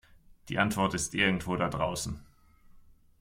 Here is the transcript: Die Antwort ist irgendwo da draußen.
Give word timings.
Die 0.49 0.57
Antwort 0.57 0.95
ist 0.95 1.13
irgendwo 1.13 1.55
da 1.57 1.69
draußen. 1.69 2.25